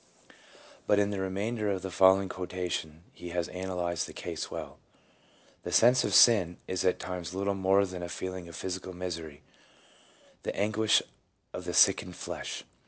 but 0.87 0.97
in 0.97 1.11
the 1.11 1.19
remainder 1.19 1.69
of 1.69 1.83
the 1.83 1.91
following 1.91 2.27
quotation 2.27 3.03
he 3.13 3.29
has 3.29 3.47
analyzed 3.49 4.07
the 4.07 4.13
case 4.13 4.49
well:— 4.49 4.79
"The 5.63 5.71
sense 5.71 6.03
of 6.03 6.15
sin... 6.15 6.57
is 6.67 6.83
at 6.83 6.97
times 6.97 7.35
little 7.35 7.53
more 7.53 7.85
than 7.85 8.01
a 8.01 8.09
feeling 8.09 8.47
of 8.47 8.55
physical 8.55 8.93
misery, 8.93 9.43
the 10.41 10.55
anguish 10.55 11.03
of 11.53 11.65
the 11.65 11.73
sickened 11.75 12.15
flesh. 12.15 12.63